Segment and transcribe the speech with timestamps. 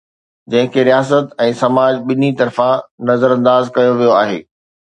[0.53, 4.45] جنهن کي رياست ۽ سماج ٻنهي طرفان نظرانداز ڪيو ويو آهي.